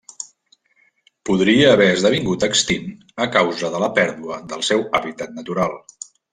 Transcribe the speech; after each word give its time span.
Podria 1.29 1.67
haver 1.73 1.87
esdevingut 1.97 2.47
extint 2.49 2.89
a 3.27 3.29
causa 3.37 3.73
de 3.77 3.85
la 3.87 3.93
pèrdua 4.01 4.41
del 4.55 4.67
seu 4.73 4.85
hàbitat 5.01 5.41
natural. 5.41 5.81